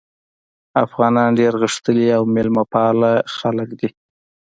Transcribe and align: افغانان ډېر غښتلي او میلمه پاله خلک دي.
افغانان 0.85 1.29
ډېر 1.39 1.53
غښتلي 1.61 2.07
او 2.17 2.23
میلمه 2.35 2.63
پاله 2.73 3.11
خلک 3.37 3.69
دي. 3.79 3.89